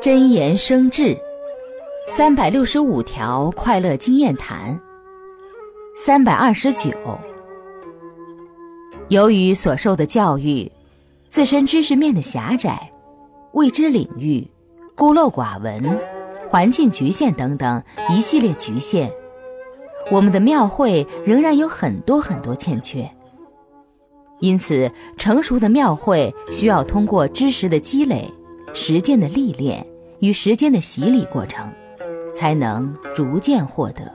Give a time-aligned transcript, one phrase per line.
[0.00, 1.14] 真言生智，
[2.08, 4.78] 三百六十五条快乐经验谈。
[5.94, 6.90] 三百二十九，
[9.08, 10.70] 由于所受的教育、
[11.28, 12.90] 自身知识面的狭窄、
[13.52, 14.46] 未知领域、
[14.94, 15.82] 孤陋寡闻、
[16.48, 19.10] 环境局限等等一系列局限，
[20.10, 23.06] 我们的庙会仍然有很多很多欠缺。
[24.40, 28.30] 因此，成熟的庙会需要通过知识的积累、
[28.78, 29.84] 实践的历练
[30.20, 31.72] 与时间的洗礼过程，
[32.34, 34.14] 才能逐渐获得。